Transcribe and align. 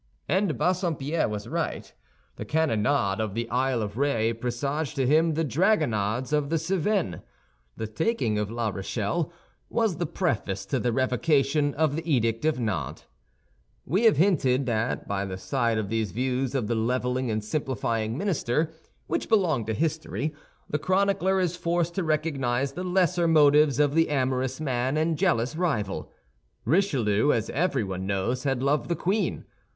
And 0.27 0.57
Bassompierre 0.57 1.29
was 1.29 1.47
right. 1.47 1.93
The 2.37 2.43
cannonade 2.43 3.19
of 3.19 3.35
the 3.35 3.47
Isle 3.51 3.83
of 3.83 3.93
Ré 3.93 4.33
presaged 4.33 4.95
to 4.95 5.05
him 5.05 5.35
the 5.35 5.43
dragonnades 5.43 6.33
of 6.33 6.49
the 6.49 6.55
Cévennes; 6.55 7.21
the 7.77 7.85
taking 7.85 8.39
of 8.39 8.49
La 8.49 8.69
Rochelle 8.69 9.31
was 9.69 9.97
the 9.97 10.07
preface 10.07 10.65
to 10.65 10.79
the 10.79 10.91
revocation 10.91 11.75
of 11.75 11.95
the 11.95 12.11
Edict 12.11 12.45
of 12.45 12.59
Nantes. 12.59 13.05
We 13.85 14.05
have 14.05 14.17
hinted 14.17 14.65
that 14.65 15.07
by 15.07 15.23
the 15.23 15.37
side 15.37 15.77
of 15.77 15.89
these 15.89 16.13
views 16.13 16.55
of 16.55 16.65
the 16.65 16.73
leveling 16.73 17.29
and 17.29 17.43
simplifying 17.43 18.17
minister, 18.17 18.71
which 19.05 19.29
belong 19.29 19.67
to 19.67 19.73
history, 19.75 20.33
the 20.67 20.79
chronicler 20.79 21.39
is 21.39 21.55
forced 21.55 21.93
to 21.93 22.03
recognize 22.03 22.71
the 22.73 22.83
lesser 22.83 23.27
motives 23.27 23.79
of 23.79 23.93
the 23.93 24.09
amorous 24.09 24.59
man 24.59 24.97
and 24.97 25.15
jealous 25.15 25.55
rival. 25.55 26.11
Richelieu, 26.65 27.31
as 27.31 27.51
everyone 27.51 28.07
knows, 28.07 28.45
had 28.45 28.63
loved 28.63 28.89
the 28.89 28.95
queen. 28.95 29.45